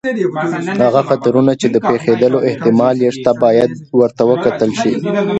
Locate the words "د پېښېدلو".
1.69-2.37